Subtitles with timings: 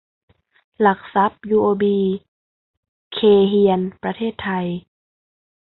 [0.81, 1.99] หลักทรัพย์ ยูโอบี
[3.13, 4.65] เคย์เฮียน ประเทศไทย